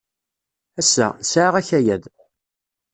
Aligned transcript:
Ass-a, 0.79 1.07
nesɛa 1.19 1.49
akayad. 1.59 2.03